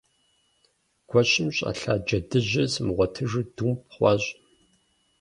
[1.09, 4.23] Гуэщым щӀэлъа джыдэжьыр сымыгъуэтыжу думп хъуащ.